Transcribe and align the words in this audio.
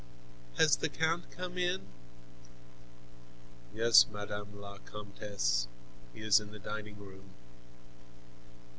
"Has 0.57 0.77
the 0.77 0.89
count 0.89 1.29
come 1.29 1.59
in?" 1.59 1.81
"Yes, 3.71 4.07
Madame 4.11 4.59
la 4.59 4.79
Comtesse. 4.79 5.67
He 6.11 6.21
is 6.21 6.39
in 6.39 6.49
the 6.51 6.57
diningroom." 6.59 7.29